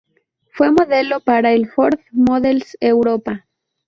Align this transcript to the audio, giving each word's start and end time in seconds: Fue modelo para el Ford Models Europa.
Fue 0.53 0.71
modelo 0.71 1.19
para 1.19 1.51
el 1.53 1.69
Ford 1.69 1.99
Models 2.11 2.75
Europa. 2.79 3.45